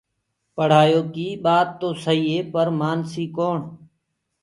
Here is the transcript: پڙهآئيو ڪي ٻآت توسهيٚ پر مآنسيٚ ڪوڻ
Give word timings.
پڙهآئيو 0.55 1.01
ڪي 1.13 1.27
ٻآت 1.43 1.67
توسهيٚ 1.79 2.47
پر 2.53 2.67
مآنسيٚ 2.79 3.33
ڪوڻ 3.37 3.57